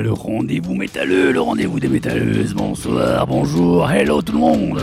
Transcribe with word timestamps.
Le 0.00 0.12
rendez-vous 0.12 0.74
métalleux, 0.74 1.32
le 1.32 1.40
rendez-vous 1.40 1.80
des 1.80 1.88
métalleuses. 1.88 2.52
Bonsoir, 2.54 3.26
bonjour, 3.26 3.90
hello 3.90 4.20
tout 4.20 4.32
le 4.32 4.38
monde. 4.38 4.82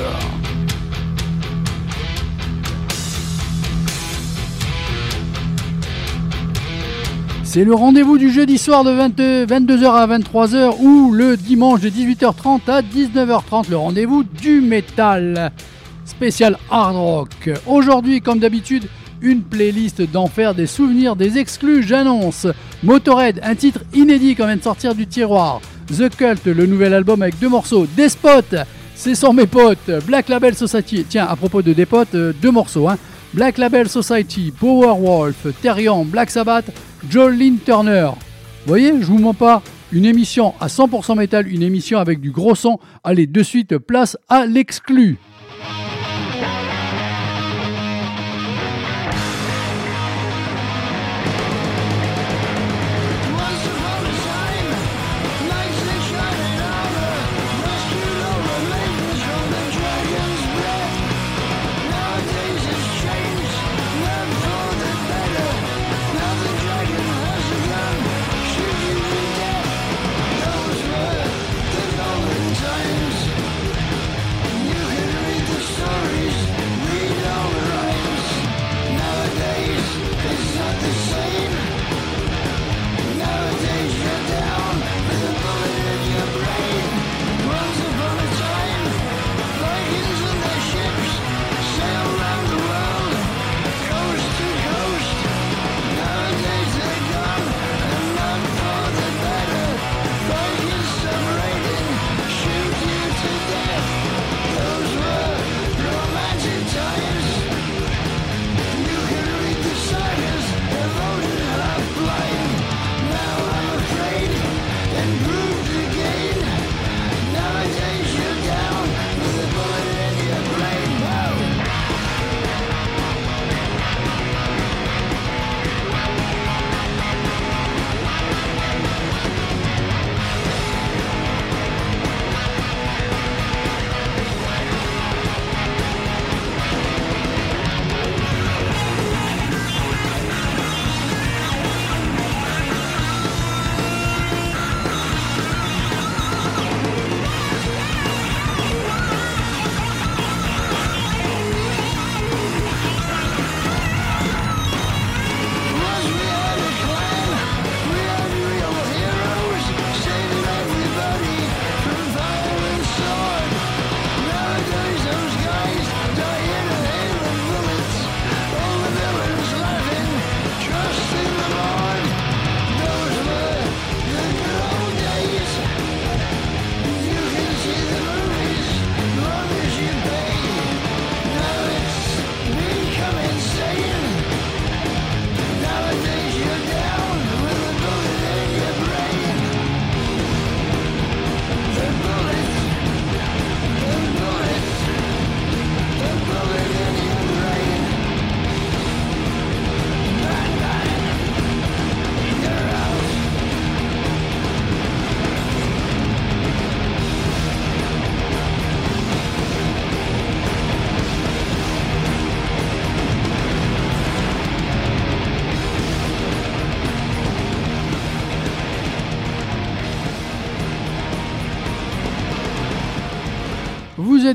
C'est 7.43 7.63
le 7.63 7.75
rendez-vous 7.75 8.17
du 8.17 8.31
jeudi 8.31 8.57
soir 8.57 8.83
de 8.83 8.91
22h 9.45 9.85
à 9.85 10.07
23h 10.07 10.81
ou 10.81 11.11
le 11.11 11.37
dimanche 11.37 11.81
de 11.81 11.89
18h30 11.89 12.61
à 12.67 12.81
19h30, 12.81 13.69
le 13.69 13.77
rendez-vous 13.77 14.23
du 14.23 14.61
métal 14.61 15.51
spécial 16.05 16.57
hard 16.71 16.95
rock. 16.95 17.51
Aujourd'hui, 17.67 18.21
comme 18.21 18.39
d'habitude, 18.39 18.87
une 19.23 19.41
playlist 19.41 20.01
d'enfer, 20.01 20.53
des 20.53 20.67
souvenirs, 20.67 21.15
des 21.15 21.37
exclus, 21.37 21.81
j'annonce. 21.81 22.45
Motorhead, 22.83 23.39
un 23.41 23.55
titre 23.55 23.79
inédit 23.93 24.35
quand 24.35 24.45
vient 24.45 24.57
de 24.57 24.61
sortir 24.61 24.93
du 24.93 25.07
tiroir. 25.07 25.61
The 25.87 26.09
Cult, 26.15 26.45
le 26.45 26.65
nouvel 26.65 26.93
album 26.93 27.21
avec 27.21 27.39
deux 27.39 27.49
morceaux. 27.49 27.87
Despot, 27.95 28.55
c'est 28.95 29.15
sans 29.15 29.33
mes 29.33 29.47
potes. 29.47 29.89
Black 30.05 30.29
Label 30.29 30.53
Society, 30.53 31.05
tiens, 31.07 31.25
à 31.27 31.35
propos 31.35 31.61
de 31.61 31.73
Despot, 31.73 32.05
euh, 32.13 32.33
deux 32.41 32.51
morceaux. 32.51 32.87
Hein. 32.87 32.97
Black 33.33 33.57
Label 33.57 33.89
Society, 33.89 34.51
Powerwolf, 34.51 35.47
Therion, 35.61 36.05
Black 36.05 36.29
Sabbath, 36.29 36.65
Jolene 37.09 37.57
Turner. 37.65 38.09
Vous 38.13 38.67
voyez, 38.67 38.93
je 38.99 39.05
vous 39.05 39.17
mens 39.17 39.33
pas. 39.33 39.61
Une 39.91 40.05
émission 40.05 40.53
à 40.59 40.67
100% 40.67 41.17
métal, 41.17 41.47
une 41.47 41.61
émission 41.61 41.99
avec 41.99 42.19
du 42.19 42.31
gros 42.31 42.55
son. 42.55 42.79
Allez, 43.03 43.27
de 43.27 43.43
suite, 43.43 43.77
place 43.77 44.17
à 44.27 44.45
l'exclu. 44.45 45.17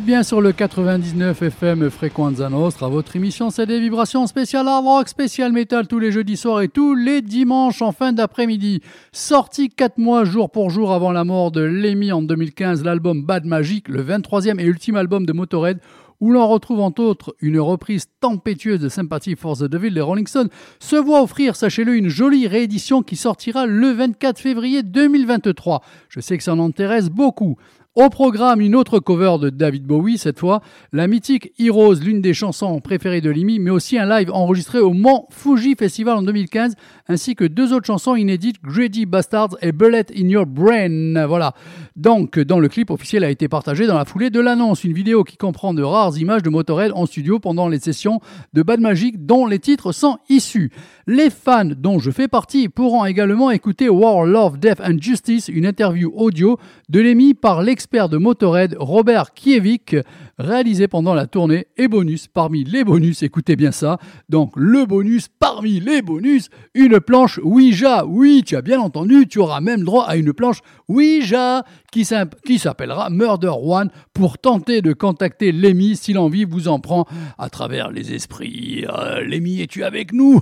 Bien 0.08 0.22
sur 0.22 0.40
le 0.40 0.52
99 0.52 1.42
FM 1.42 1.90
Frequenza 1.90 2.48
Nostra. 2.48 2.88
Votre 2.88 3.16
émission, 3.16 3.50
c'est 3.50 3.66
des 3.66 3.78
vibrations 3.78 4.26
spéciales 4.26 4.66
hard 4.66 4.86
rock, 4.86 5.06
spécial 5.06 5.52
métal 5.52 5.86
tous 5.86 5.98
les 5.98 6.12
jeudis 6.12 6.38
soirs 6.38 6.62
et 6.62 6.68
tous 6.68 6.94
les 6.94 7.20
dimanches 7.20 7.82
en 7.82 7.92
fin 7.92 8.14
d'après-midi. 8.14 8.80
Sorti 9.12 9.68
4 9.68 9.98
mois 9.98 10.24
jour 10.24 10.50
pour 10.50 10.70
jour 10.70 10.94
avant 10.94 11.12
la 11.12 11.24
mort 11.24 11.50
de 11.50 11.60
Lemmy 11.60 12.10
en 12.10 12.22
2015, 12.22 12.84
l'album 12.84 13.22
Bad 13.22 13.44
Magic, 13.44 13.86
le 13.88 14.02
23e 14.02 14.58
et 14.58 14.64
ultime 14.64 14.96
album 14.96 15.26
de 15.26 15.34
Motorhead, 15.34 15.78
où 16.20 16.32
l'on 16.32 16.48
retrouve 16.48 16.80
entre 16.80 17.02
autres 17.02 17.36
une 17.40 17.60
reprise 17.60 18.06
tempétueuse 18.20 18.80
de 18.80 18.88
Sympathy 18.88 19.36
for 19.36 19.58
the 19.58 19.64
Devil 19.64 19.92
des 19.92 20.00
Rolling 20.00 20.26
Stones, 20.26 20.48
se 20.78 20.96
voit 20.96 21.22
offrir, 21.22 21.54
sachez-le, 21.54 21.94
une 21.94 22.08
jolie 22.08 22.48
réédition 22.48 23.02
qui 23.02 23.16
sortira 23.16 23.66
le 23.66 23.90
24 23.90 24.38
février 24.38 24.82
2023. 24.82 25.82
Je 26.08 26.20
sais 26.20 26.38
que 26.38 26.44
ça 26.44 26.54
en 26.54 26.64
intéresse 26.64 27.10
beaucoup. 27.10 27.56
Au 27.98 28.10
programme, 28.10 28.60
une 28.60 28.76
autre 28.76 29.00
cover 29.00 29.38
de 29.40 29.50
David 29.50 29.84
Bowie, 29.84 30.18
cette 30.18 30.38
fois, 30.38 30.62
la 30.92 31.08
mythique 31.08 31.50
Heroes, 31.58 31.96
l'une 31.96 32.20
des 32.20 32.32
chansons 32.32 32.78
préférées 32.78 33.20
de 33.20 33.28
Limi, 33.28 33.58
mais 33.58 33.72
aussi 33.72 33.98
un 33.98 34.08
live 34.08 34.30
enregistré 34.32 34.78
au 34.78 34.92
Mont 34.92 35.26
Fuji 35.30 35.74
Festival 35.76 36.16
en 36.16 36.22
2015, 36.22 36.76
ainsi 37.08 37.34
que 37.34 37.42
deux 37.42 37.72
autres 37.72 37.86
chansons 37.86 38.14
inédites, 38.14 38.62
Greedy 38.62 39.04
Bastards 39.04 39.56
et 39.62 39.72
Bullet 39.72 40.06
in 40.16 40.28
Your 40.28 40.46
Brain. 40.46 41.26
Voilà. 41.26 41.54
Donc, 41.96 42.38
dans 42.38 42.60
le 42.60 42.68
clip 42.68 42.92
officiel 42.92 43.24
a 43.24 43.30
été 43.30 43.48
partagé 43.48 43.88
dans 43.88 43.98
la 43.98 44.04
foulée 44.04 44.30
de 44.30 44.38
l'annonce, 44.38 44.84
une 44.84 44.92
vidéo 44.92 45.24
qui 45.24 45.36
comprend 45.36 45.74
de 45.74 45.82
rares 45.82 46.16
images 46.18 46.44
de 46.44 46.50
Motorhead 46.50 46.92
en 46.94 47.04
studio 47.04 47.40
pendant 47.40 47.66
les 47.66 47.80
sessions 47.80 48.20
de 48.52 48.62
Bad 48.62 48.78
Magic, 48.78 49.26
dont 49.26 49.44
les 49.44 49.58
titres 49.58 49.90
sont 49.90 50.18
issus. 50.28 50.70
Les 51.10 51.30
fans, 51.30 51.64
dont 51.64 51.98
je 51.98 52.10
fais 52.10 52.28
partie, 52.28 52.68
pourront 52.68 53.06
également 53.06 53.50
écouter 53.50 53.88
War, 53.88 54.26
Love, 54.26 54.58
Death 54.58 54.82
and 54.82 54.98
Justice, 55.00 55.48
une 55.48 55.64
interview 55.64 56.12
audio 56.14 56.58
de 56.90 57.00
l'émis 57.00 57.32
par 57.32 57.62
l'expert 57.62 58.10
de 58.10 58.18
Motorhead, 58.18 58.76
Robert 58.78 59.32
Kiewicz, 59.32 60.04
réalisé 60.38 60.88
pendant 60.88 61.14
la 61.14 61.26
tournée 61.26 61.66
et 61.76 61.88
bonus 61.88 62.28
parmi 62.28 62.64
les 62.64 62.84
bonus, 62.84 63.22
écoutez 63.22 63.56
bien 63.56 63.72
ça, 63.72 63.98
donc 64.28 64.52
le 64.56 64.86
bonus 64.86 65.28
parmi 65.28 65.80
les 65.80 66.02
bonus, 66.02 66.48
une 66.74 67.00
planche 67.00 67.38
Ouija, 67.42 68.06
oui 68.06 68.42
tu 68.46 68.56
as 68.56 68.62
bien 68.62 68.80
entendu, 68.80 69.26
tu 69.26 69.38
auras 69.38 69.60
même 69.60 69.84
droit 69.84 70.04
à 70.06 70.16
une 70.16 70.32
planche 70.32 70.60
Ouija 70.88 71.64
qui 71.92 72.04
s'appellera 72.04 73.10
Murder 73.10 73.52
One 73.60 73.90
pour 74.12 74.38
tenter 74.38 74.82
de 74.82 74.92
contacter 74.92 75.52
Lemmy 75.52 75.96
si 75.96 76.12
l'envie 76.12 76.44
vous 76.44 76.68
en 76.68 76.80
prend 76.80 77.06
à 77.38 77.50
travers 77.50 77.90
les 77.90 78.12
esprits. 78.14 78.84
Euh, 78.88 79.24
Lemmy, 79.24 79.62
es-tu 79.62 79.84
avec 79.84 80.12
nous? 80.12 80.40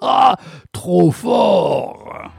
Trop 0.72 1.10
fort 1.10 2.30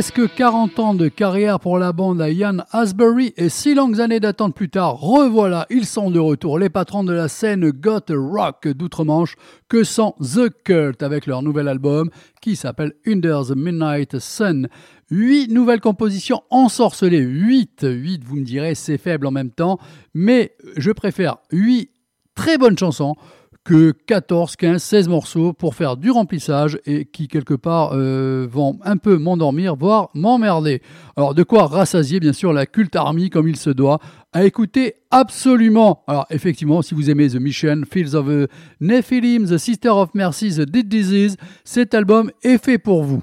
Presque 0.00 0.34
40 0.34 0.78
ans 0.78 0.94
de 0.94 1.08
carrière 1.08 1.60
pour 1.60 1.78
la 1.78 1.92
bande 1.92 2.22
à 2.22 2.30
Ian 2.30 2.64
Asbury 2.70 3.34
et 3.36 3.50
six 3.50 3.74
longues 3.74 4.00
années 4.00 4.18
d'attente 4.18 4.54
plus 4.54 4.70
tard, 4.70 4.98
revoilà, 4.98 5.66
ils 5.68 5.84
sont 5.84 6.10
de 6.10 6.18
retour, 6.18 6.58
les 6.58 6.70
patrons 6.70 7.04
de 7.04 7.12
la 7.12 7.28
scène 7.28 7.70
Got 7.70 8.06
Rock 8.08 8.66
d'outre-Manche, 8.66 9.36
que 9.68 9.84
sont 9.84 10.14
The 10.18 10.48
Cult 10.64 11.02
avec 11.02 11.26
leur 11.26 11.42
nouvel 11.42 11.68
album 11.68 12.08
qui 12.40 12.56
s'appelle 12.56 12.94
Under 13.06 13.42
the 13.44 13.54
Midnight 13.54 14.18
Sun. 14.18 14.68
Huit 15.10 15.48
nouvelles 15.52 15.82
compositions 15.82 16.40
ensorcelées, 16.48 17.18
huit, 17.18 17.82
huit, 17.82 18.24
vous 18.24 18.36
me 18.36 18.44
direz, 18.44 18.74
c'est 18.74 18.96
faible 18.96 19.26
en 19.26 19.32
même 19.32 19.50
temps, 19.50 19.78
mais 20.14 20.56
je 20.78 20.92
préfère 20.92 21.36
huit 21.52 21.90
très 22.34 22.56
bonnes 22.56 22.78
chansons 22.78 23.16
que 23.64 23.92
14, 23.92 24.56
15, 24.56 24.82
16 24.82 25.08
morceaux 25.08 25.52
pour 25.52 25.74
faire 25.74 25.96
du 25.96 26.10
remplissage 26.10 26.78
et 26.86 27.04
qui 27.04 27.28
quelque 27.28 27.54
part 27.54 27.90
euh, 27.92 28.46
vont 28.50 28.78
un 28.84 28.96
peu 28.96 29.18
m'endormir, 29.18 29.76
voire 29.76 30.10
m'emmerder. 30.14 30.80
Alors 31.16 31.34
de 31.34 31.42
quoi 31.42 31.66
rassasier 31.66 32.20
bien 32.20 32.32
sûr 32.32 32.52
la 32.52 32.66
culte 32.66 32.96
army 32.96 33.28
comme 33.28 33.48
il 33.48 33.56
se 33.56 33.70
doit, 33.70 33.98
à 34.32 34.44
écouter 34.44 34.94
absolument. 35.10 36.02
Alors 36.06 36.26
effectivement, 36.30 36.82
si 36.82 36.94
vous 36.94 37.10
aimez 37.10 37.28
The 37.28 37.36
Mission, 37.36 37.82
Fields 37.90 38.14
of 38.14 38.26
the 38.26 38.48
Nephilim, 38.80 39.46
The 39.46 39.58
Sister 39.58 39.90
of 39.90 40.14
Mercy, 40.14 40.56
The 40.56 40.62
Dead 40.62 40.88
Disease, 40.88 41.36
cet 41.64 41.94
album 41.94 42.30
est 42.42 42.62
fait 42.62 42.78
pour 42.78 43.02
vous. 43.02 43.22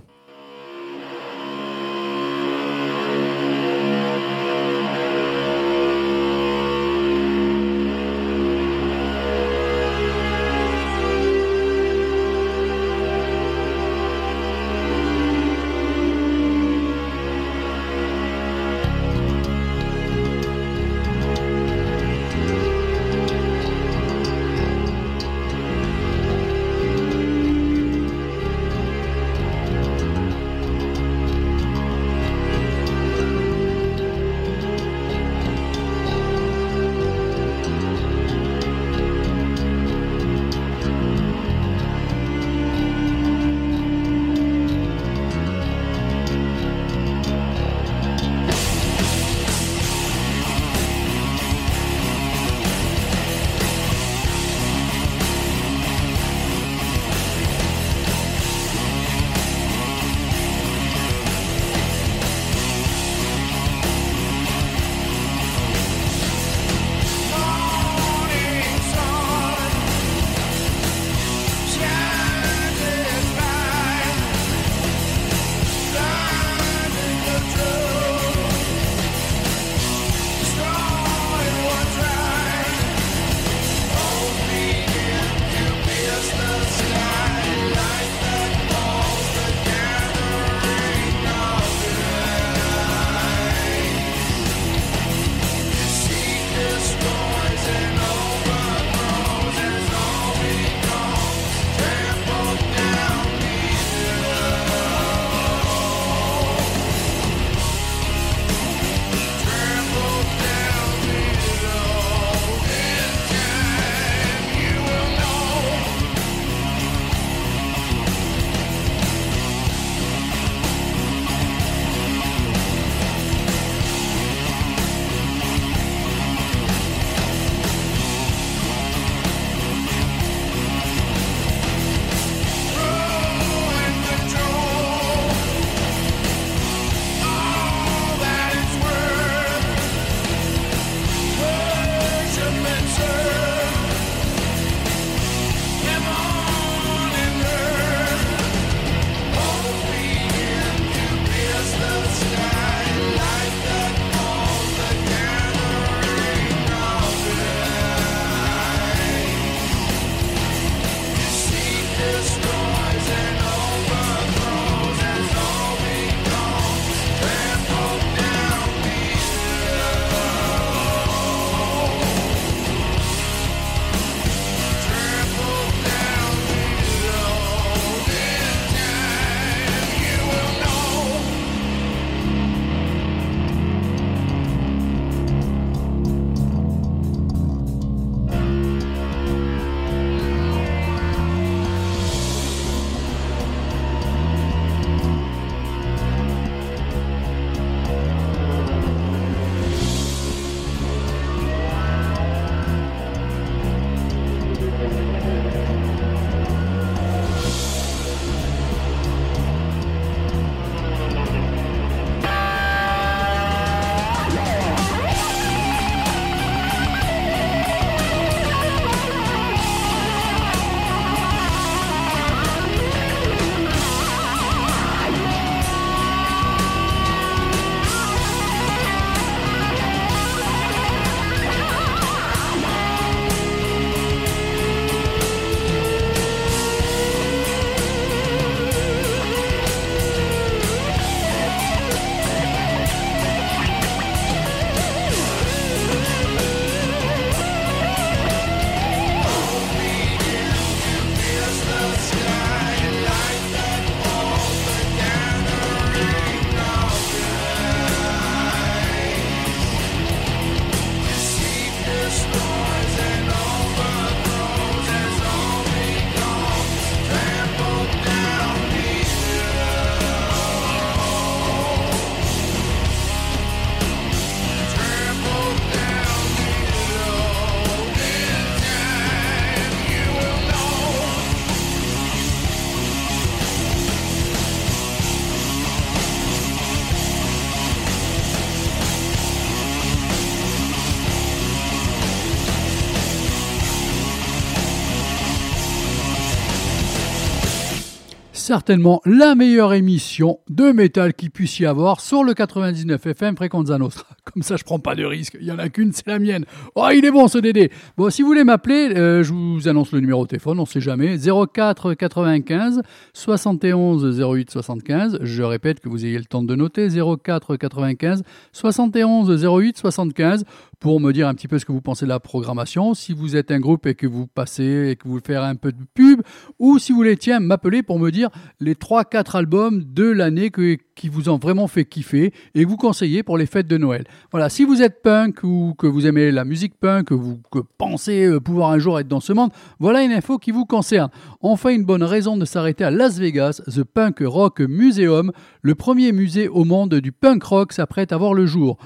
Certainement 298.47 299.01
la 299.03 299.35
meilleure 299.35 299.73
émission 299.73 300.39
de 300.49 300.71
métal 300.71 301.13
qui 301.13 301.29
puisse 301.29 301.59
y 301.59 301.65
avoir 301.65 301.99
sur 301.99 302.23
le 302.23 302.33
99 302.33 303.05
FM 303.05 303.35
Fréquence 303.35 303.67
Nostra. 303.67 304.05
Comme 304.33 304.41
ça, 304.41 304.55
je 304.55 304.63
prends 304.63 304.79
pas 304.79 304.95
de 304.95 305.03
risque. 305.03 305.37
Il 305.41 305.45
y 305.45 305.51
en 305.51 305.59
a 305.59 305.67
qu'une, 305.67 305.91
c'est 305.91 306.07
la 306.07 306.17
mienne. 306.17 306.45
Oh, 306.75 306.87
il 306.93 307.03
est 307.03 307.11
bon 307.11 307.27
ce 307.27 307.39
Dédé. 307.39 307.69
Bon, 307.97 308.09
si 308.09 308.21
vous 308.21 308.29
voulez 308.29 308.45
m'appeler, 308.45 308.93
euh, 308.95 309.21
je 309.21 309.33
vous 309.33 309.67
annonce 309.67 309.91
le 309.91 309.99
numéro 309.99 310.23
de 310.23 310.29
téléphone, 310.29 310.61
on 310.61 310.65
sait 310.65 310.79
jamais. 310.79 311.17
04 311.17 311.93
95 311.93 312.83
71 313.11 314.17
08 314.17 314.49
75. 314.49 315.19
Je 315.23 315.43
répète 315.43 315.81
que 315.81 315.89
vous 315.89 316.05
ayez 316.05 316.17
le 316.17 316.23
temps 316.23 316.41
de 316.41 316.55
noter. 316.55 316.87
04 316.87 317.57
95 317.57 318.23
71 318.53 319.43
08 319.43 319.77
75 319.77 320.45
pour 320.79 320.99
me 320.99 321.11
dire 321.11 321.27
un 321.27 321.33
petit 321.33 321.47
peu 321.47 321.57
ce 321.57 321.65
que 321.65 321.71
vous 321.71 321.81
pensez 321.81 322.05
de 322.05 322.09
la 322.09 322.19
programmation. 322.19 322.93
Si 322.93 323.13
vous 323.13 323.35
êtes 323.35 323.51
un 323.51 323.59
groupe 323.59 323.85
et 323.87 323.95
que 323.95 324.05
vous 324.05 324.27
passez 324.27 324.89
et 324.89 324.95
que 324.95 325.07
vous 325.07 325.19
faire 325.19 325.43
un 325.43 325.55
peu 325.55 325.71
de 325.71 325.83
pub, 325.93 326.21
ou 326.59 326.77
si 326.77 326.91
vous 326.91 326.97
voulez, 326.97 327.17
tiens, 327.17 327.39
m'appeler 327.39 327.81
pour 327.81 327.99
me 327.99 328.11
dire 328.11 328.29
les 328.59 328.75
3-4 328.75 329.37
albums 329.37 329.83
de 329.83 330.05
l'année 330.05 330.51
qui 330.95 331.09
vous 331.09 331.29
ont 331.29 331.37
vraiment 331.37 331.67
fait 331.67 331.85
kiffer 331.85 332.31
et 332.53 332.65
vous 332.65 332.77
conseillez 332.77 333.23
pour 333.23 333.37
les 333.37 333.45
fêtes 333.45 333.67
de 333.67 333.77
Noël. 333.77 334.05
Voilà, 334.31 334.49
si 334.49 334.65
vous 334.65 334.81
êtes 334.81 335.01
punk 335.01 335.43
ou 335.43 335.73
que 335.77 335.87
vous 335.87 336.05
aimez 336.05 336.31
la 336.31 336.45
musique 336.45 336.79
punk, 336.79 337.07
que 337.07 337.13
vous 337.13 337.39
que 337.51 337.59
pensez 337.77 338.25
euh, 338.25 338.39
pouvoir 338.39 338.71
un 338.71 338.79
jour 338.79 338.99
être 338.99 339.07
dans 339.07 339.19
ce 339.19 339.33
monde, 339.33 339.51
voilà 339.79 340.03
une 340.03 340.11
info 340.11 340.37
qui 340.37 340.51
vous 340.51 340.65
concerne. 340.65 341.09
Enfin, 341.41 341.69
une 341.69 341.85
bonne 341.85 342.03
raison 342.03 342.37
de 342.37 342.45
s'arrêter 342.45 342.83
à 342.83 342.91
Las 342.91 343.17
Vegas, 343.17 343.61
The 343.67 343.83
Punk 343.83 344.19
Rock 344.21 344.59
Museum, 344.61 345.31
le 345.61 345.75
premier 345.75 346.11
musée 346.11 346.47
au 346.47 346.65
monde 346.65 346.95
du 346.95 347.11
punk 347.11 347.43
rock 347.43 347.73
s'apprête 347.73 348.11
à 348.11 348.17
voir 348.17 348.33
le 348.33 348.45
jour. 348.45 348.77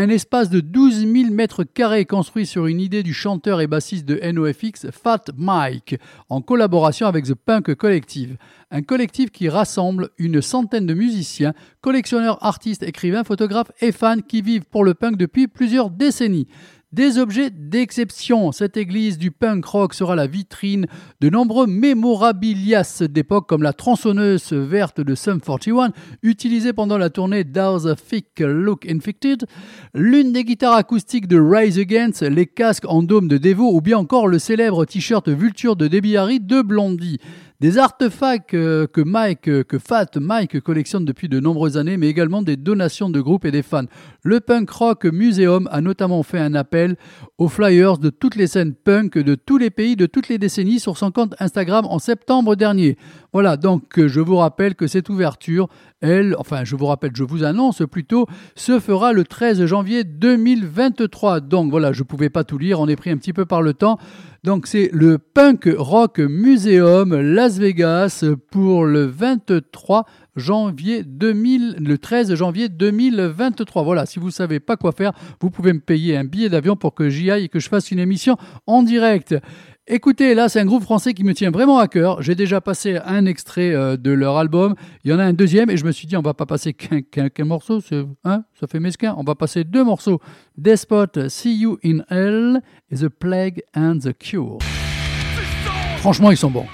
Un 0.00 0.10
espace 0.10 0.48
de 0.48 0.60
12 0.60 1.08
000 1.12 1.32
mètres 1.32 1.64
carrés 1.64 2.04
construit 2.04 2.46
sur 2.46 2.66
une 2.66 2.80
idée 2.80 3.02
du 3.02 3.12
chanteur 3.12 3.60
et 3.60 3.66
bassiste 3.66 4.04
de 4.04 4.20
NOFX 4.30 4.92
Fat 4.92 5.24
Mike, 5.36 5.96
en 6.28 6.40
collaboration 6.40 7.08
avec 7.08 7.24
The 7.24 7.34
Punk 7.34 7.74
Collective. 7.74 8.36
Un 8.70 8.82
collectif 8.82 9.32
qui 9.32 9.48
rassemble 9.48 10.10
une 10.16 10.40
centaine 10.40 10.86
de 10.86 10.94
musiciens, 10.94 11.52
collectionneurs, 11.80 12.38
artistes, 12.44 12.84
écrivains, 12.84 13.24
photographes 13.24 13.72
et 13.80 13.90
fans 13.90 14.20
qui 14.20 14.40
vivent 14.40 14.66
pour 14.70 14.84
le 14.84 14.94
punk 14.94 15.16
depuis 15.16 15.48
plusieurs 15.48 15.90
décennies. 15.90 16.46
Des 16.90 17.18
objets 17.18 17.50
d'exception. 17.50 18.50
Cette 18.50 18.78
église 18.78 19.18
du 19.18 19.30
punk 19.30 19.62
rock 19.66 19.92
sera 19.92 20.16
la 20.16 20.26
vitrine 20.26 20.86
de 21.20 21.28
nombreux 21.28 21.66
mémorabilias 21.66 23.02
d'époque 23.10 23.46
comme 23.46 23.62
la 23.62 23.74
tronçonneuse 23.74 24.54
verte 24.54 25.02
de 25.02 25.14
Sum 25.14 25.38
41 25.38 25.92
utilisée 26.22 26.72
pendant 26.72 26.96
la 26.96 27.10
tournée 27.10 27.44
Dows 27.44 27.86
a 27.86 27.94
Thick 27.94 28.40
Look 28.40 28.88
Infected, 28.88 29.44
l'une 29.92 30.32
des 30.32 30.44
guitares 30.44 30.76
acoustiques 30.76 31.28
de 31.28 31.38
Rise 31.38 31.78
Against, 31.78 32.22
les 32.22 32.46
casques 32.46 32.88
en 32.88 33.02
dôme 33.02 33.28
de 33.28 33.36
Devo 33.36 33.70
ou 33.70 33.82
bien 33.82 33.98
encore 33.98 34.26
le 34.26 34.38
célèbre 34.38 34.86
t-shirt 34.86 35.28
Vulture 35.28 35.76
de 35.76 35.88
Debbie 35.88 36.16
Harry 36.16 36.40
de 36.40 36.62
Blondie. 36.62 37.18
Des 37.60 37.76
artefacts 37.76 38.54
euh, 38.54 38.86
que 38.86 39.00
Mike, 39.00 39.48
euh, 39.48 39.64
que 39.64 39.80
Fat 39.80 40.06
Mike 40.14 40.60
collectionne 40.60 41.04
depuis 41.04 41.28
de 41.28 41.40
nombreuses 41.40 41.76
années, 41.76 41.96
mais 41.96 42.06
également 42.06 42.40
des 42.40 42.56
donations 42.56 43.10
de 43.10 43.20
groupes 43.20 43.44
et 43.44 43.50
des 43.50 43.64
fans. 43.64 43.86
Le 44.22 44.38
Punk 44.38 44.70
Rock 44.70 45.06
Museum 45.06 45.68
a 45.72 45.80
notamment 45.80 46.22
fait 46.22 46.38
un 46.38 46.54
appel 46.54 46.94
aux 47.36 47.48
flyers 47.48 47.98
de 47.98 48.10
toutes 48.10 48.36
les 48.36 48.46
scènes 48.46 48.74
punk 48.74 49.18
de 49.18 49.34
tous 49.34 49.58
les 49.58 49.70
pays 49.70 49.96
de 49.96 50.06
toutes 50.06 50.28
les 50.28 50.38
décennies 50.38 50.78
sur 50.78 50.96
son 50.96 51.10
compte 51.10 51.34
Instagram 51.40 51.84
en 51.86 51.98
septembre 51.98 52.54
dernier. 52.54 52.96
Voilà, 53.32 53.56
donc 53.56 53.98
euh, 53.98 54.06
je 54.06 54.20
vous 54.20 54.36
rappelle 54.36 54.76
que 54.76 54.86
cette 54.86 55.08
ouverture, 55.08 55.68
elle, 56.00 56.34
enfin 56.38 56.64
je 56.64 56.76
vous 56.76 56.86
rappelle, 56.86 57.12
je 57.14 57.24
vous 57.24 57.44
annonce 57.44 57.82
plutôt, 57.90 58.26
se 58.54 58.78
fera 58.80 59.12
le 59.12 59.24
13 59.24 59.64
janvier 59.66 60.04
2023. 60.04 61.40
Donc 61.40 61.70
voilà, 61.70 61.92
je 61.92 62.00
ne 62.00 62.04
pouvais 62.04 62.30
pas 62.30 62.44
tout 62.44 62.58
lire, 62.58 62.80
on 62.80 62.88
est 62.88 62.96
pris 62.96 63.10
un 63.10 63.16
petit 63.16 63.32
peu 63.32 63.44
par 63.44 63.62
le 63.62 63.74
temps. 63.74 63.98
Donc 64.44 64.66
c'est 64.66 64.88
le 64.92 65.18
Punk 65.18 65.68
Rock 65.76 66.18
Museum 66.18 67.14
Las 67.20 67.58
Vegas 67.58 68.24
pour 68.50 68.84
le 68.84 69.04
23 69.04 70.06
janvier 70.36 71.02
2000, 71.02 71.76
le 71.80 71.98
13 71.98 72.34
janvier 72.34 72.68
2023. 72.68 73.82
Voilà, 73.82 74.06
si 74.06 74.20
vous 74.20 74.26
ne 74.26 74.32
savez 74.32 74.60
pas 74.60 74.76
quoi 74.76 74.92
faire, 74.92 75.12
vous 75.40 75.50
pouvez 75.50 75.72
me 75.72 75.80
payer 75.80 76.16
un 76.16 76.24
billet 76.24 76.48
d'avion 76.48 76.76
pour 76.76 76.94
que 76.94 77.08
j'y 77.08 77.30
aille 77.30 77.44
et 77.44 77.48
que 77.48 77.58
je 77.58 77.68
fasse 77.68 77.90
une 77.90 77.98
émission 77.98 78.36
en 78.66 78.82
direct. 78.84 79.34
Écoutez, 79.90 80.34
là, 80.34 80.50
c'est 80.50 80.60
un 80.60 80.66
groupe 80.66 80.82
français 80.82 81.14
qui 81.14 81.24
me 81.24 81.32
tient 81.32 81.50
vraiment 81.50 81.78
à 81.78 81.88
cœur. 81.88 82.20
J'ai 82.20 82.34
déjà 82.34 82.60
passé 82.60 82.98
un 83.06 83.24
extrait 83.24 83.72
euh, 83.72 83.96
de 83.96 84.10
leur 84.10 84.36
album. 84.36 84.74
Il 85.02 85.10
y 85.10 85.14
en 85.14 85.18
a 85.18 85.24
un 85.24 85.32
deuxième 85.32 85.70
et 85.70 85.78
je 85.78 85.86
me 85.86 85.92
suis 85.92 86.06
dit, 86.06 86.14
on 86.14 86.20
va 86.20 86.34
pas 86.34 86.44
passer 86.44 86.74
qu'un 86.74 87.44
morceau, 87.46 87.80
hein, 88.22 88.44
ça 88.60 88.66
fait 88.66 88.80
mesquin. 88.80 89.14
On 89.16 89.24
va 89.24 89.34
passer 89.34 89.64
deux 89.64 89.82
morceaux. 89.82 90.20
Despot, 90.58 91.28
See 91.28 91.56
You 91.56 91.78
in 91.82 92.00
Hell 92.10 92.60
et 92.90 92.96
The 92.96 93.08
Plague 93.08 93.62
and 93.74 94.00
the 94.00 94.12
Cure. 94.12 94.58
Franchement, 96.00 96.32
ils 96.32 96.36
sont 96.36 96.50
bons. 96.50 96.66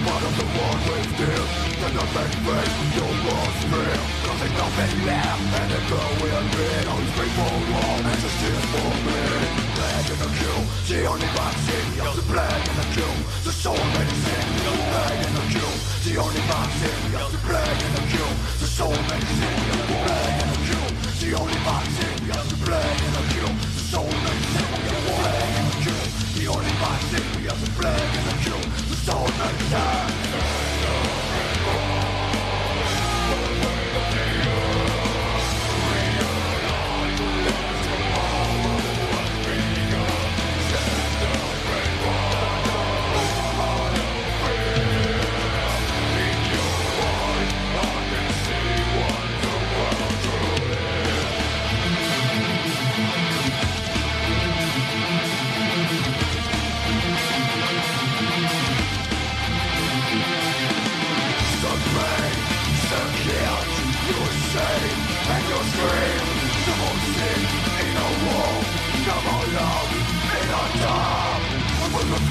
Part 0.00 0.24
of 0.24 0.32
the 0.32 0.48
war 0.56 0.74
we 0.88 0.96
steal, 1.12 1.44
the 1.76 2.04
best 2.16 2.36
place 2.40 2.76
you. 2.96 3.04
must 3.04 3.60
feel 3.68 4.00
Nothing, 4.24 4.54
nothing 4.56 4.94
left 5.04 5.44
And 5.60 5.68
the 5.68 5.80
will 6.24 6.46
be 6.56 6.68
Always 6.88 7.12
bring 7.16 7.32
for 7.36 7.52
war 7.68 7.96
And 8.00 8.18
justice 8.24 8.64
for 8.72 8.92
me 9.04 9.20
Black 9.76 10.06
in 10.08 10.18
the 10.24 10.30
queue 10.40 10.60
The 10.88 11.04
only 11.04 11.28
vaccine 11.36 11.88
You're 12.00 12.16
the 12.16 12.24
black 12.32 12.62
in 12.64 12.76
the 12.80 12.86
queue 12.96 13.16
The 13.44 13.52
soul 13.52 13.76
medicine 13.76 14.48
You're 14.64 14.80
black 14.88 15.20
in 15.20 15.32
the 15.36 15.44
queue 15.52 15.74
The 16.08 16.14
only 16.16 16.42
vaccine 16.48 17.02
You're 17.12 17.30
the 17.36 17.40
black 17.44 17.76
in 17.84 17.92
the 17.92 18.04
queue 18.08 18.32
The 18.56 18.68
soul 18.72 18.96
medicine 19.04 19.58
You're 19.68 19.84
black 20.00 20.32
in 20.40 20.48
the 20.48 20.60
queue 20.64 20.88
The 21.20 21.30
only 21.36 21.60
vaccine 21.68 22.20
You're 22.24 22.46
the 22.48 22.56
in 23.04 23.12
the 23.20 23.24
queue 23.36 23.52
The 23.52 23.84
soul 23.92 24.08
medicine 24.24 24.70
in 24.80 25.64
the 25.68 25.76
queue 25.84 26.04
The 26.40 26.44
only 26.48 26.74
vaccine 26.80 27.40
the 27.60 27.70
black 27.78 28.14
in 28.16 28.24
the 28.24 28.36
queue 28.42 28.69
soul 29.10 29.26
returns 29.26 30.29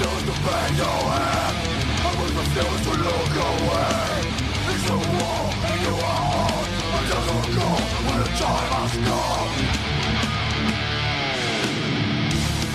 refuse 0.00 0.22
to 0.22 0.36
bend 0.44 0.80
over 0.80 1.28
I 2.00 2.10
will 2.16 2.32
refuse 2.40 2.80
to 2.88 2.92
look 3.04 3.36
away 3.36 4.24
It's 4.72 4.88
a 4.88 4.96
war 4.96 5.44
and 5.68 5.80
you 5.84 5.94
are 6.00 6.64
I 6.90 7.00
just 7.04 7.26
doesn't 7.28 7.52
go 7.52 7.68
when 8.08 8.18
the 8.24 8.28
time 8.40 8.70
has 8.80 8.94
come 8.96 9.52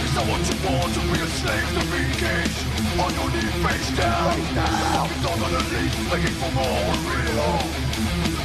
Is 0.05 0.11
that 0.13 0.25
what 0.29 0.41
you 0.45 0.57
want 0.69 0.91
to 0.93 1.01
be 1.01 1.17
a 1.17 1.29
slave 1.41 1.69
to 1.73 1.83
be 1.89 2.01
caged? 2.21 2.61
On 2.95 3.11
your 3.17 3.29
knees, 3.33 3.55
face 3.65 3.89
down 3.97 4.37
It's 4.37 5.25
all 5.25 5.37
gonna 5.41 5.65
leave 5.73 5.93
begging 6.09 6.37
for 6.37 6.51
more 6.53 6.93
real 7.09 7.57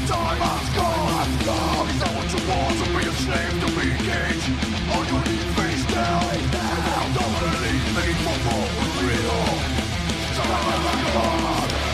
Time 0.08 0.40
has 0.40 0.68
come 0.72 1.88
Is 1.90 2.00
that 2.00 2.12
what 2.16 2.28
you 2.32 2.40
want 2.48 2.74
to 2.80 2.86
be 2.96 3.02
a 3.04 3.14
slave 3.28 3.54
to 3.60 3.68
be 3.76 3.86
caged? 4.08 4.48
On 4.88 5.04
your 5.04 5.20
knees, 5.28 5.48
face 5.54 5.84
down 5.92 6.59
dominantly 7.14 7.74
making 7.94 8.14
football 8.22 8.68
real. 9.02 9.40
So 10.34 10.42
I'm 10.42 11.86
a 11.86 11.89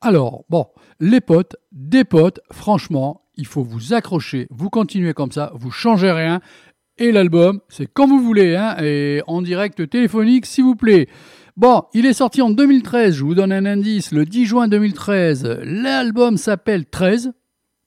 Alors, 0.00 0.44
bon, 0.48 0.66
les 0.98 1.20
potes, 1.20 1.54
des 1.70 2.02
potes, 2.02 2.40
franchement, 2.50 3.22
il 3.36 3.46
faut 3.46 3.62
vous 3.62 3.94
accrocher, 3.94 4.48
vous 4.50 4.70
continuez 4.70 5.14
comme 5.14 5.30
ça, 5.30 5.52
vous 5.54 5.70
changez 5.70 6.10
rien. 6.10 6.40
Et 6.98 7.12
l'album, 7.12 7.60
c'est 7.68 7.86
quand 7.86 8.08
vous 8.08 8.20
voulez, 8.20 8.56
hein, 8.56 8.76
et 8.82 9.22
en 9.28 9.40
direct 9.40 9.88
téléphonique, 9.88 10.46
s'il 10.46 10.64
vous 10.64 10.74
plaît. 10.74 11.08
Bon, 11.56 11.84
il 11.94 12.06
est 12.06 12.12
sorti 12.12 12.42
en 12.42 12.50
2013, 12.50 13.14
je 13.14 13.24
vous 13.24 13.36
donne 13.36 13.52
un 13.52 13.66
indice, 13.66 14.10
le 14.10 14.24
10 14.24 14.44
juin 14.44 14.66
2013. 14.66 15.60
L'album 15.62 16.36
s'appelle 16.36 16.86
13, 16.86 17.32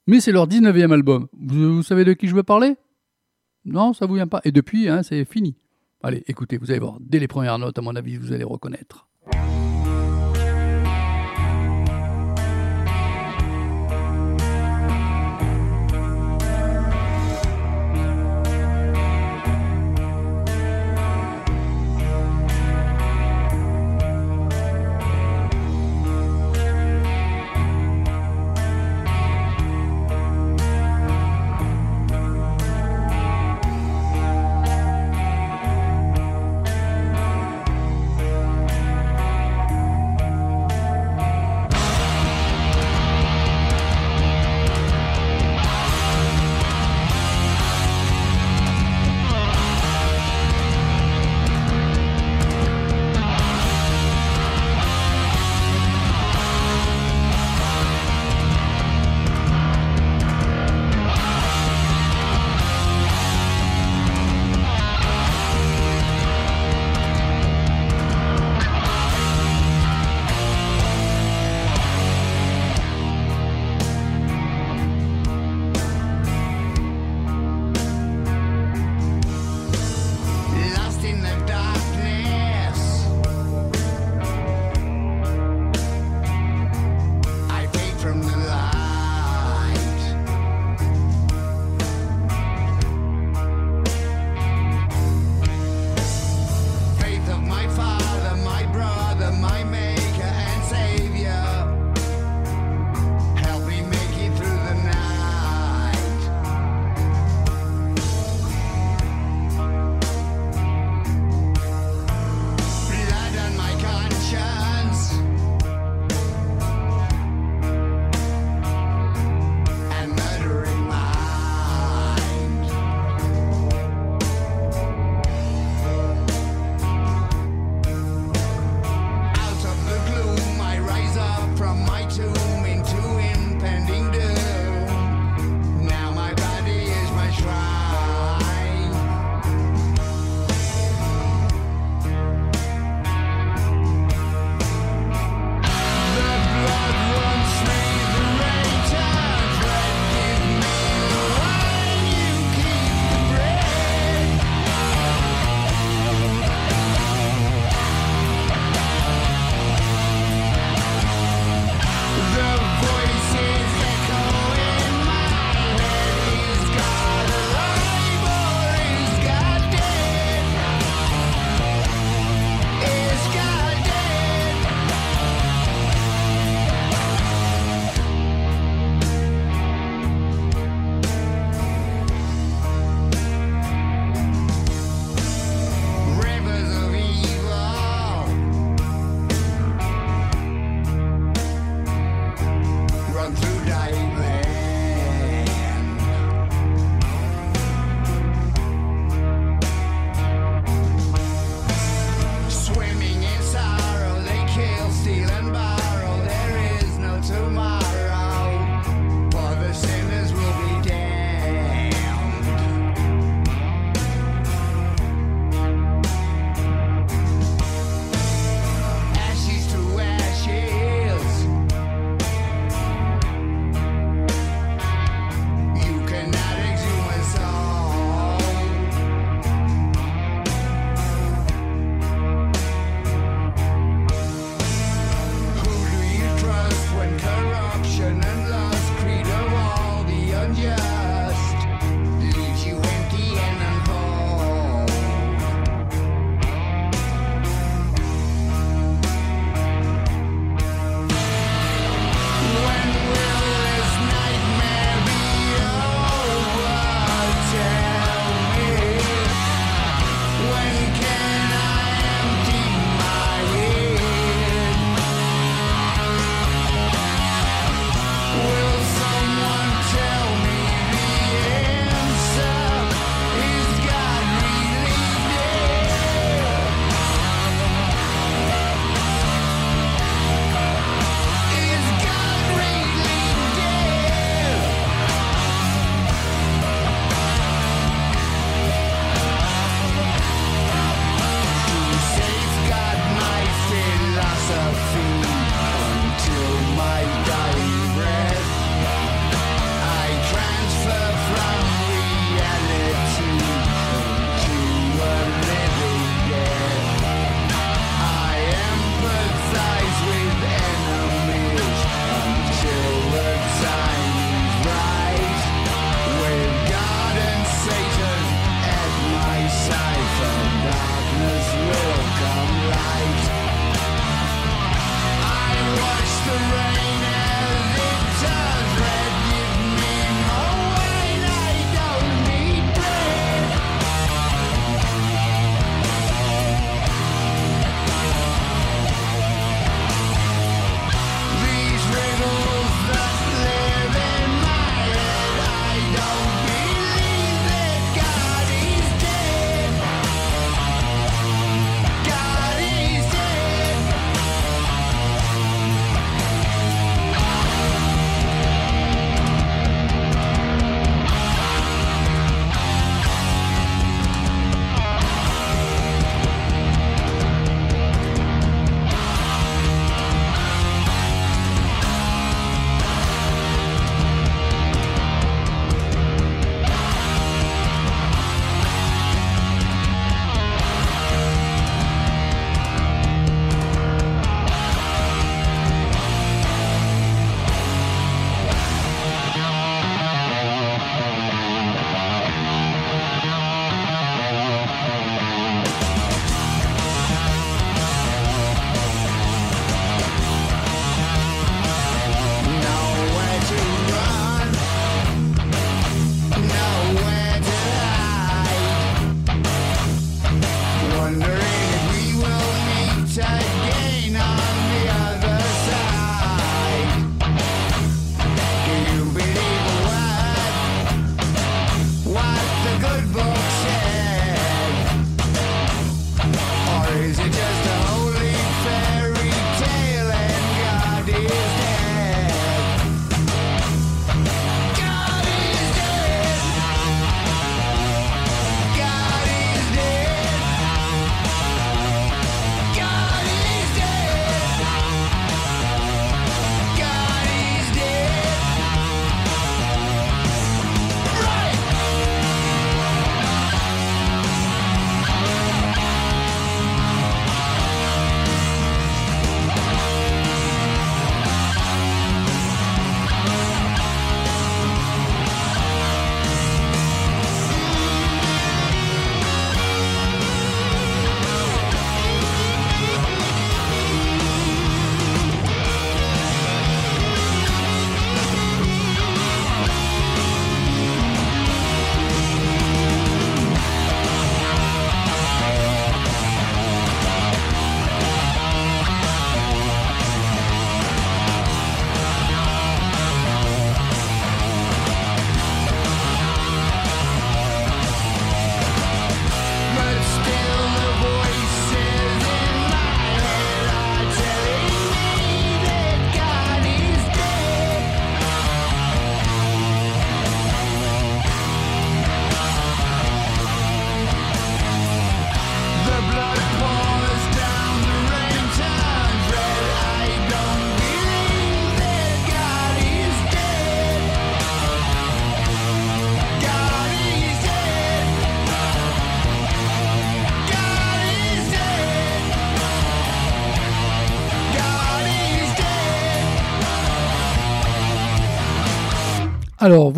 mais 0.07 0.21
c'est 0.21 0.31
leur 0.31 0.47
19e 0.47 0.93
album. 0.93 1.27
Vous, 1.37 1.83
savez 1.83 2.05
de 2.05 2.13
qui 2.13 2.27
je 2.27 2.35
veux 2.35 2.43
parler? 2.43 2.75
Non, 3.65 3.91
ça 3.91 4.05
vous 4.05 4.15
vient 4.15 4.27
pas? 4.27 4.39
Et 4.45 4.53
depuis, 4.53 4.87
hein, 4.87 5.03
c'est 5.03 5.25
fini. 5.25 5.57
Allez, 6.01 6.23
écoutez, 6.27 6.57
vous 6.57 6.71
allez 6.71 6.79
voir, 6.79 6.97
dès 7.01 7.19
les 7.19 7.27
premières 7.27 7.59
notes, 7.59 7.77
à 7.77 7.81
mon 7.81 7.95
avis, 7.95 8.15
vous 8.15 8.31
allez 8.31 8.45
reconnaître. 8.45 9.08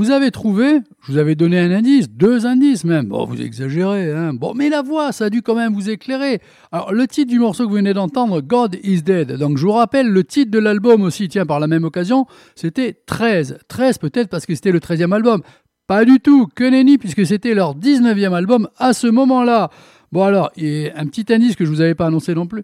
Vous 0.01 0.09
avez 0.09 0.31
trouvé, 0.31 0.79
je 1.03 1.11
vous 1.11 1.17
avais 1.19 1.35
donné 1.35 1.59
un 1.59 1.69
indice, 1.69 2.09
deux 2.09 2.47
indices 2.47 2.85
même. 2.85 3.09
Bon, 3.09 3.23
vous 3.25 3.39
exagérez, 3.39 4.11
hein. 4.11 4.33
Bon, 4.33 4.53
mais 4.55 4.67
la 4.67 4.81
voix, 4.81 5.11
ça 5.11 5.25
a 5.25 5.29
dû 5.29 5.43
quand 5.43 5.53
même 5.53 5.75
vous 5.75 5.91
éclairer. 5.91 6.41
Alors, 6.71 6.91
le 6.91 7.05
titre 7.05 7.29
du 7.29 7.37
morceau 7.37 7.65
que 7.65 7.69
vous 7.69 7.75
venez 7.75 7.93
d'entendre, 7.93 8.41
God 8.41 8.77
is 8.83 9.03
Dead. 9.03 9.33
Donc, 9.33 9.59
je 9.59 9.63
vous 9.63 9.73
rappelle, 9.73 10.07
le 10.07 10.23
titre 10.23 10.49
de 10.49 10.57
l'album 10.57 11.03
aussi, 11.03 11.27
tiens, 11.27 11.45
par 11.45 11.59
la 11.59 11.67
même 11.67 11.83
occasion, 11.83 12.25
c'était 12.55 12.93
13. 13.05 13.59
13 13.67 13.99
peut-être 13.99 14.29
parce 14.29 14.47
que 14.47 14.55
c'était 14.55 14.71
le 14.71 14.79
13e 14.79 15.13
album. 15.13 15.43
Pas 15.85 16.03
du 16.03 16.19
tout, 16.19 16.47
que 16.47 16.63
nenni, 16.63 16.97
puisque 16.97 17.23
c'était 17.23 17.53
leur 17.53 17.77
19e 17.77 18.33
album 18.33 18.69
à 18.77 18.93
ce 18.93 19.05
moment-là. 19.05 19.69
Bon, 20.11 20.23
alors, 20.23 20.49
et 20.57 20.91
un 20.95 21.05
petit 21.05 21.31
indice 21.31 21.55
que 21.55 21.63
je 21.63 21.69
vous 21.69 21.81
avais 21.81 21.93
pas 21.93 22.07
annoncé 22.07 22.33
non 22.33 22.47
plus. 22.47 22.63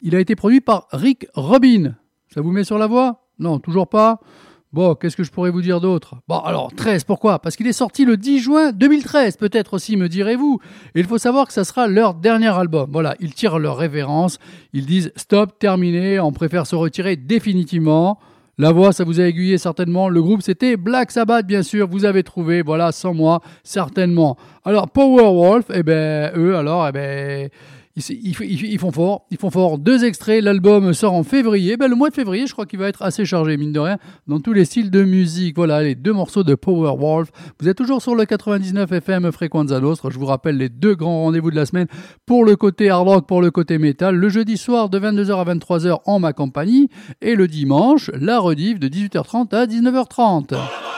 Il 0.00 0.16
a 0.16 0.20
été 0.20 0.34
produit 0.34 0.60
par 0.60 0.88
Rick 0.90 1.28
Rubin. 1.34 1.94
Ça 2.34 2.40
vous 2.40 2.50
met 2.50 2.64
sur 2.64 2.78
la 2.78 2.88
voie? 2.88 3.28
Non, 3.38 3.60
toujours 3.60 3.86
pas 3.86 4.18
Bon, 4.72 4.94
qu'est-ce 4.94 5.18
que 5.18 5.22
je 5.22 5.30
pourrais 5.30 5.50
vous 5.50 5.60
dire 5.60 5.82
d'autre? 5.82 6.14
Bon, 6.28 6.38
alors, 6.38 6.72
13, 6.74 7.04
pourquoi? 7.04 7.40
Parce 7.40 7.56
qu'il 7.56 7.66
est 7.66 7.74
sorti 7.74 8.06
le 8.06 8.16
10 8.16 8.38
juin 8.38 8.72
2013, 8.72 9.36
peut-être 9.36 9.74
aussi, 9.74 9.98
me 9.98 10.08
direz-vous. 10.08 10.60
Et 10.94 11.00
il 11.00 11.06
faut 11.06 11.18
savoir 11.18 11.46
que 11.46 11.52
ça 11.52 11.64
sera 11.64 11.88
leur 11.88 12.14
dernier 12.14 12.48
album. 12.48 12.88
Voilà, 12.90 13.14
ils 13.20 13.34
tirent 13.34 13.58
leur 13.58 13.76
révérence, 13.76 14.38
ils 14.72 14.86
disent 14.86 15.12
stop, 15.14 15.58
terminé, 15.58 16.18
on 16.20 16.32
préfère 16.32 16.66
se 16.66 16.74
retirer 16.74 17.16
définitivement. 17.16 18.18
La 18.56 18.72
voix, 18.72 18.92
ça 18.92 19.04
vous 19.04 19.20
a 19.20 19.24
aiguillé 19.24 19.58
certainement. 19.58 20.08
Le 20.08 20.22
groupe, 20.22 20.40
c'était 20.40 20.78
Black 20.78 21.10
Sabbath, 21.10 21.46
bien 21.46 21.62
sûr. 21.62 21.86
Vous 21.86 22.06
avez 22.06 22.22
trouvé, 22.22 22.62
voilà, 22.62 22.92
sans 22.92 23.12
moi, 23.12 23.42
certainement. 23.64 24.38
Alors, 24.64 24.88
Powerwolf, 24.88 25.66
eh 25.74 25.82
ben, 25.82 26.32
eux, 26.34 26.56
alors, 26.56 26.88
eh 26.88 26.92
ben, 26.92 27.50
ils, 27.94 28.78
font 28.78 28.90
fort, 28.90 29.26
ils 29.30 29.36
font 29.36 29.50
fort. 29.50 29.78
Deux 29.78 30.04
extraits, 30.04 30.42
l'album 30.42 30.94
sort 30.94 31.12
en 31.12 31.24
février. 31.24 31.76
Ben, 31.76 31.88
le 31.88 31.96
mois 31.96 32.08
de 32.08 32.14
février, 32.14 32.46
je 32.46 32.52
crois 32.52 32.64
qu'il 32.64 32.78
va 32.78 32.88
être 32.88 33.02
assez 33.02 33.26
chargé, 33.26 33.56
mine 33.58 33.72
de 33.72 33.80
rien, 33.80 33.98
dans 34.26 34.40
tous 34.40 34.54
les 34.54 34.64
styles 34.64 34.90
de 34.90 35.02
musique. 35.02 35.56
Voilà, 35.56 35.82
les 35.82 35.94
deux 35.94 36.12
morceaux 36.12 36.42
de 36.42 36.54
Powerwolf. 36.54 37.30
Vous 37.60 37.68
êtes 37.68 37.76
toujours 37.76 38.00
sur 38.00 38.14
le 38.14 38.24
99 38.24 38.90
FM 38.90 39.30
Frequenza 39.30 39.78
Nostra. 39.78 40.08
Je 40.10 40.18
vous 40.18 40.26
rappelle 40.26 40.56
les 40.56 40.70
deux 40.70 40.94
grands 40.94 41.24
rendez-vous 41.24 41.50
de 41.50 41.56
la 41.56 41.66
semaine 41.66 41.86
pour 42.24 42.44
le 42.44 42.56
côté 42.56 42.88
hard 42.88 43.06
rock, 43.06 43.26
pour 43.26 43.42
le 43.42 43.50
côté 43.50 43.76
métal. 43.76 44.16
Le 44.16 44.28
jeudi 44.30 44.56
soir 44.56 44.88
de 44.88 44.98
22h 44.98 45.38
à 45.38 45.54
23h 45.54 45.98
en 46.06 46.18
ma 46.18 46.32
compagnie. 46.32 46.88
Et 47.20 47.34
le 47.34 47.46
dimanche, 47.46 48.10
la 48.14 48.38
rediff 48.38 48.78
de 48.78 48.88
18h30 48.88 49.54
à 49.54 49.66
19h30. 49.66 50.91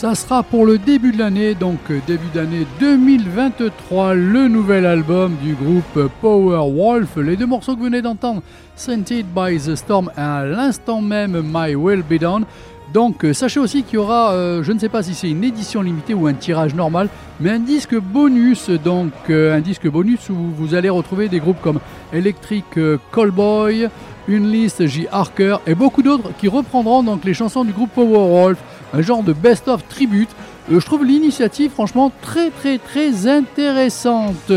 Ça 0.00 0.14
sera 0.14 0.42
pour 0.42 0.64
le 0.64 0.78
début 0.78 1.12
de 1.12 1.18
l'année, 1.18 1.54
donc 1.54 1.78
euh, 1.90 1.98
début 2.06 2.30
d'année 2.32 2.66
2023, 2.80 4.14
le 4.14 4.48
nouvel 4.48 4.86
album 4.86 5.36
du 5.42 5.52
groupe 5.52 6.08
Power 6.22 6.72
Wolf. 6.72 7.18
Les 7.18 7.36
deux 7.36 7.44
morceaux 7.44 7.74
que 7.74 7.80
vous 7.80 7.84
venez 7.84 8.00
d'entendre, 8.00 8.40
Scented 8.76 9.26
by 9.26 9.58
the 9.58 9.74
Storm 9.74 10.10
et 10.16 10.20
à 10.22 10.46
l'instant 10.46 11.02
même 11.02 11.42
My 11.44 11.74
Will 11.74 12.02
Be 12.02 12.18
Done. 12.18 12.46
Donc 12.94 13.26
euh, 13.26 13.34
sachez 13.34 13.60
aussi 13.60 13.82
qu'il 13.82 13.96
y 13.96 13.98
aura, 13.98 14.32
euh, 14.32 14.62
je 14.62 14.72
ne 14.72 14.78
sais 14.78 14.88
pas 14.88 15.02
si 15.02 15.12
c'est 15.12 15.28
une 15.28 15.44
édition 15.44 15.82
limitée 15.82 16.14
ou 16.14 16.26
un 16.26 16.32
tirage 16.32 16.74
normal, 16.74 17.10
mais 17.38 17.50
un 17.50 17.58
disque 17.58 17.94
bonus, 17.94 18.70
donc 18.70 19.12
un 19.28 19.60
disque 19.60 19.86
bonus 19.86 20.30
où 20.30 20.34
vous 20.56 20.74
allez 20.74 20.88
retrouver 20.88 21.28
des 21.28 21.40
groupes 21.40 21.60
comme 21.60 21.78
Electric 22.14 22.64
Callboy, 23.12 23.90
une 24.28 24.50
liste 24.50 24.86
J. 24.86 25.08
Harker 25.12 25.58
et 25.66 25.74
beaucoup 25.74 26.02
d'autres 26.02 26.30
qui 26.38 26.48
reprendront 26.48 27.02
donc 27.02 27.22
les 27.22 27.34
chansons 27.34 27.64
du 27.64 27.72
groupe 27.72 27.90
Powerwolf, 27.90 28.58
un 28.92 29.02
genre 29.02 29.22
de 29.22 29.32
best-of 29.32 29.86
tribute. 29.88 30.30
Euh, 30.70 30.80
je 30.80 30.86
trouve 30.86 31.04
l'initiative 31.04 31.70
franchement 31.70 32.12
très 32.22 32.50
très 32.50 32.78
très 32.78 33.26
intéressante. 33.26 34.52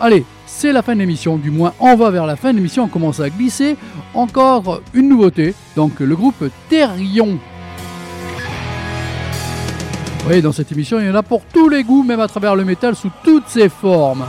Allez, 0.00 0.24
c'est 0.46 0.72
la 0.72 0.82
fin 0.82 0.94
de 0.94 1.00
l'émission, 1.00 1.36
du 1.36 1.50
moins 1.50 1.74
on 1.80 1.96
va 1.96 2.10
vers 2.10 2.26
la 2.26 2.36
fin 2.36 2.52
de 2.52 2.56
l'émission, 2.56 2.84
on 2.84 2.88
commence 2.88 3.20
à 3.20 3.30
glisser. 3.30 3.76
Encore 4.14 4.80
une 4.94 5.08
nouveauté, 5.08 5.54
donc 5.76 6.00
le 6.00 6.16
groupe 6.16 6.48
Therion. 6.68 7.38
Oui, 10.28 10.42
dans 10.42 10.52
cette 10.52 10.72
émission, 10.72 11.00
il 11.00 11.06
y 11.06 11.10
en 11.10 11.14
a 11.14 11.22
pour 11.22 11.42
tous 11.52 11.68
les 11.68 11.84
goûts, 11.84 12.02
même 12.02 12.20
à 12.20 12.28
travers 12.28 12.54
le 12.54 12.64
métal 12.64 12.94
sous 12.94 13.10
toutes 13.24 13.48
ses 13.48 13.68
formes. 13.68 14.24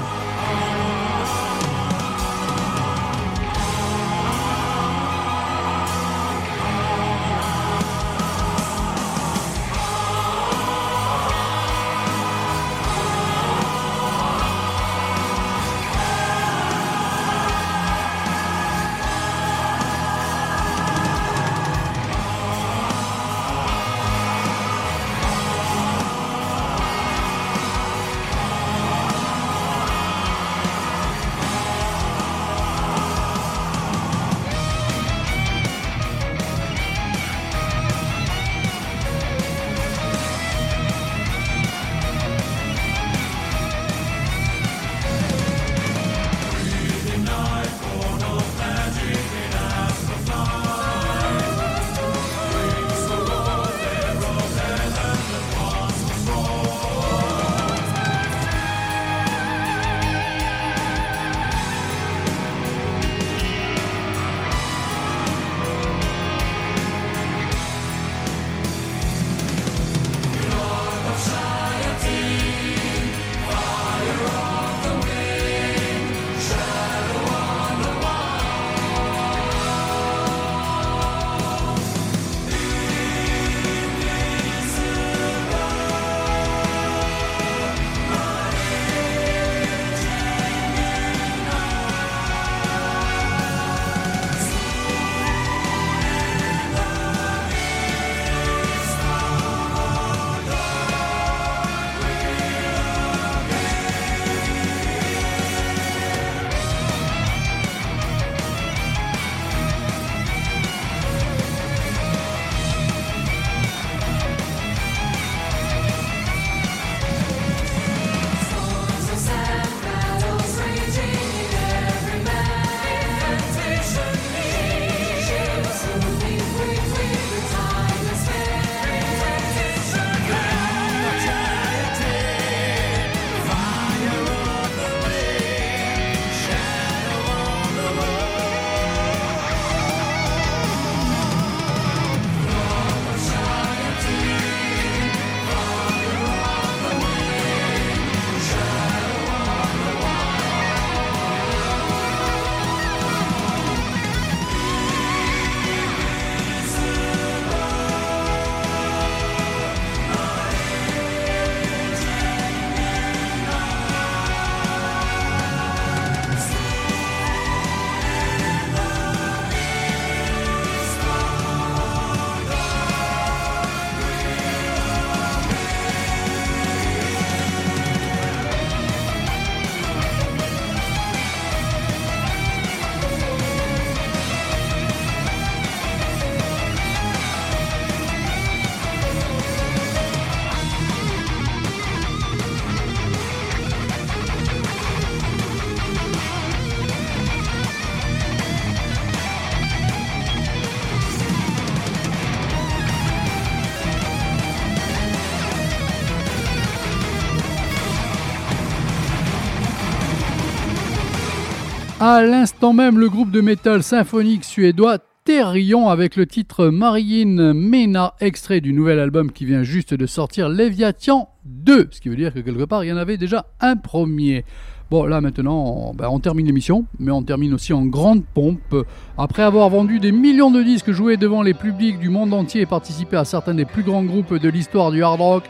À 212.12 212.24
l'instant 212.24 212.74
même, 212.74 212.98
le 212.98 213.08
groupe 213.08 213.30
de 213.30 213.40
métal 213.40 213.84
symphonique 213.84 214.44
suédois 214.44 214.98
Therion 215.26 215.90
avec 215.90 216.16
le 216.16 216.26
titre 216.26 216.70
Marine 216.70 217.54
Mena, 217.54 218.16
extrait 218.20 218.62
du 218.62 218.74
nouvel 218.74 218.98
album 218.98 219.32
qui 219.32 219.46
vient 219.46 219.62
juste 219.62 219.94
de 219.94 220.08
sortir, 220.08 220.50
Léviathan 220.50 221.30
2, 221.46 221.90
ce 221.92 222.02
qui 222.02 222.10
veut 222.10 222.16
dire 222.16 222.34
que 222.34 222.40
quelque 222.40 222.64
part 222.64 222.84
il 222.84 222.88
y 222.88 222.92
en 222.92 222.98
avait 222.98 223.18
déjà 223.18 223.46
un 223.62 223.76
premier. 223.76 224.44
Bon, 224.90 225.06
là 225.06 225.22
maintenant, 225.22 225.94
ben, 225.94 226.08
on, 226.10 226.20
termine 226.20 226.48
l'émission, 226.48 226.88
mais 226.98 227.12
on 227.12 227.22
termine 227.22 227.54
aussi 227.54 227.74
en 227.74 227.86
grande 227.86 228.26
pompe. 228.26 228.76
Après 229.16 229.44
avoir 229.44 229.70
vendu 229.70 230.00
des 230.00 230.12
millions 230.12 230.50
de 230.50 230.64
disques, 230.64 230.90
joué 230.90 231.16
devant 231.16 231.44
les 231.44 231.54
publics 231.54 232.00
du 232.00 232.10
monde 232.10 232.34
entier 232.34 232.62
et 232.62 232.66
participé 232.66 233.18
à 233.18 233.24
certains 233.24 233.54
des 233.54 233.66
plus 233.66 233.84
grands 233.84 234.04
groupes 234.04 234.34
de 234.34 234.50
l'histoire 234.50 234.90
du 234.90 235.04
hard 235.04 235.22
rock, 235.22 235.44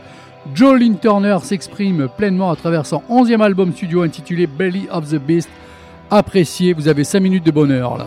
Joe 0.54 0.78
Lynn 0.78 0.98
Turner 0.98 1.38
s'exprime 1.42 2.08
pleinement 2.18 2.50
à 2.50 2.56
travers 2.56 2.84
son 2.84 3.00
11e 3.08 3.40
album 3.40 3.72
studio 3.72 4.02
intitulé 4.02 4.46
Belly 4.46 4.88
of 4.90 5.08
the 5.08 5.16
Beast 5.16 5.48
appréciez, 6.10 6.72
vous 6.72 6.88
avez 6.88 7.04
5 7.04 7.20
minutes 7.20 7.44
de 7.44 7.50
bonheur 7.50 7.96
là. 7.96 8.06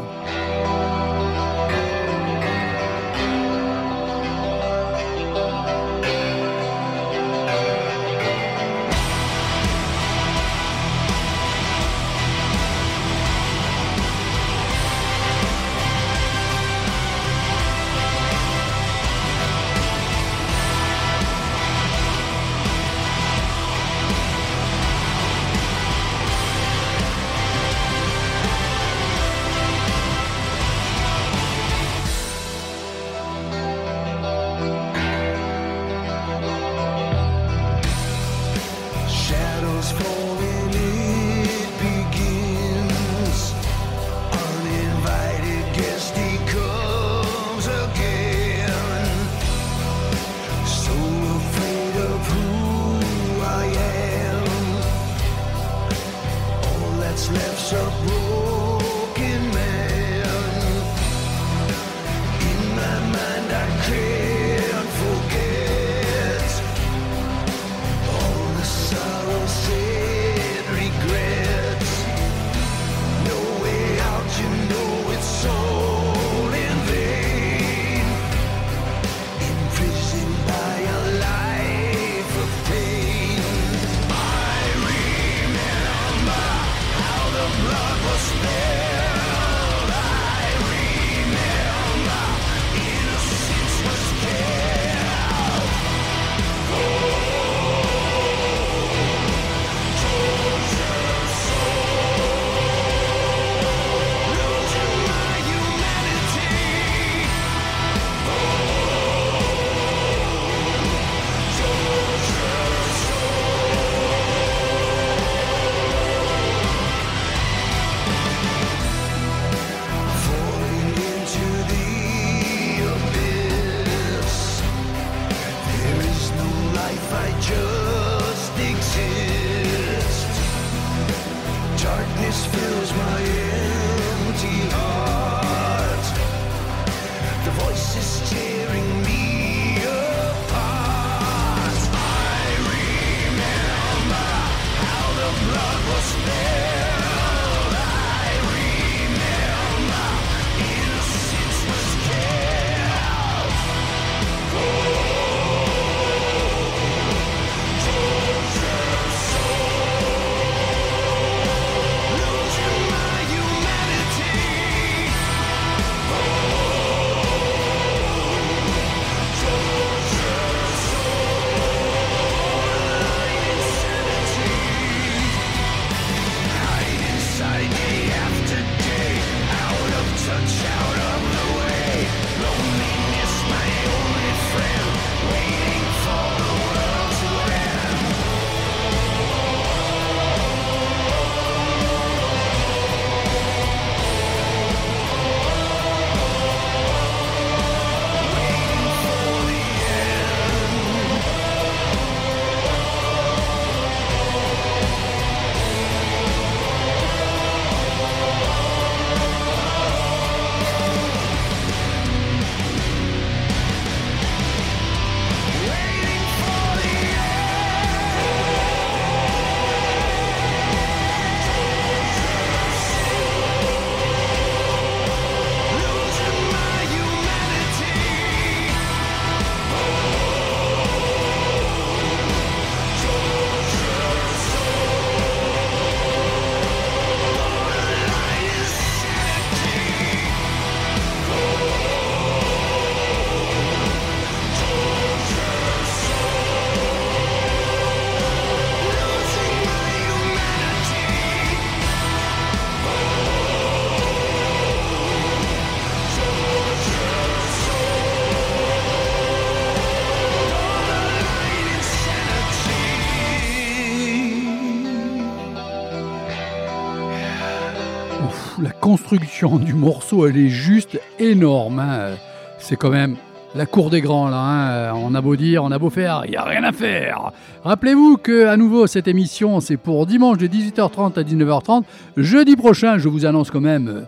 Construction 268.79 269.57
du 269.57 269.73
morceau, 269.73 270.27
elle 270.27 270.37
est 270.37 270.49
juste 270.49 270.99
énorme. 271.19 271.79
Hein. 271.79 272.15
C'est 272.59 272.75
quand 272.75 272.89
même 272.89 273.15
la 273.55 273.65
cour 273.65 273.89
des 273.89 274.01
grands 274.01 274.29
là. 274.29 274.91
Hein. 274.91 274.93
On 274.95 275.15
a 275.15 275.21
beau 275.21 275.35
dire, 275.35 275.63
on 275.63 275.71
a 275.71 275.79
beau 275.79 275.89
faire, 275.89 276.23
il 276.25 276.31
n'y 276.31 276.37
a 276.37 276.43
rien 276.43 276.63
à 276.63 276.71
faire. 276.71 277.31
Rappelez-vous 277.63 278.17
que 278.17 278.47
à 278.47 278.57
nouveau 278.57 278.87
cette 278.87 279.07
émission 279.07 279.59
c'est 279.59 279.77
pour 279.77 280.05
dimanche 280.05 280.37
de 280.37 280.47
18h30 280.47 281.19
à 281.19 281.23
19h30. 281.23 281.83
Jeudi 282.17 282.55
prochain, 282.55 282.97
je 282.97 283.09
vous 283.09 283.25
annonce 283.25 283.51
quand 283.51 283.61
même 283.61 284.05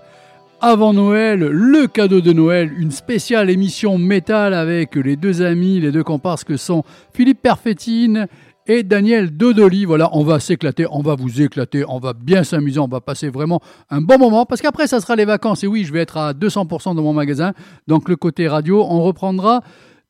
avant 0.61 0.93
Noël, 0.93 1.39
le 1.39 1.85
cadeau 1.85 2.21
de 2.21 2.33
Noël, 2.33 2.71
une 2.77 2.91
spéciale 2.91 3.49
émission 3.49 3.97
métal 3.97 4.53
avec 4.53 4.95
les 4.95 5.15
deux 5.15 5.41
amis, 5.41 5.79
les 5.79 5.91
deux 5.91 6.03
comparses 6.03 6.43
que 6.43 6.57
sont 6.57 6.83
Philippe 7.13 7.41
Perfettine 7.41 8.27
et 8.67 8.83
Daniel 8.83 9.35
Dodoli. 9.35 9.85
Voilà, 9.85 10.09
on 10.13 10.23
va 10.23 10.39
s'éclater, 10.39 10.85
on 10.89 11.01
va 11.01 11.15
vous 11.15 11.41
éclater, 11.41 11.83
on 11.87 11.99
va 11.99 12.13
bien 12.13 12.43
s'amuser, 12.43 12.79
on 12.79 12.87
va 12.87 13.01
passer 13.01 13.29
vraiment 13.29 13.61
un 13.89 14.01
bon 14.01 14.17
moment 14.17 14.45
parce 14.45 14.61
qu'après 14.61 14.87
ça 14.87 14.99
sera 14.99 15.15
les 15.15 15.25
vacances 15.25 15.63
et 15.63 15.67
oui, 15.67 15.83
je 15.83 15.93
vais 15.93 15.99
être 15.99 16.17
à 16.17 16.33
200% 16.33 16.95
dans 16.95 17.03
mon 17.03 17.13
magasin. 17.13 17.53
Donc 17.87 18.09
le 18.09 18.15
côté 18.15 18.47
radio, 18.47 18.83
on 18.83 19.03
reprendra 19.03 19.61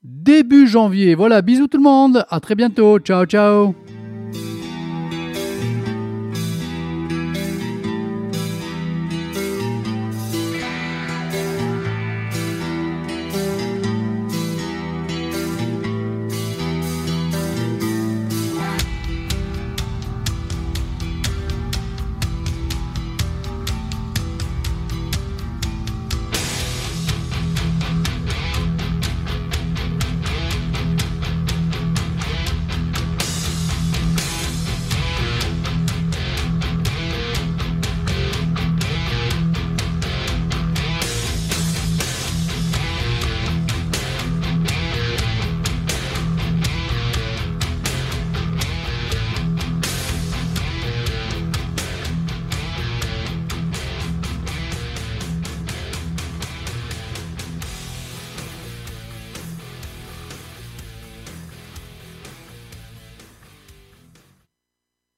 début 0.03 0.68
janvier. 0.68 1.16
Voilà, 1.16 1.41
bisous 1.41 1.68
tout 1.68 1.78
le 1.78 1.84
monde, 1.84 2.26
à 2.30 2.39
très 2.39 2.56
bientôt, 2.56 2.99
ciao 2.99 3.26
ciao. 3.26 3.76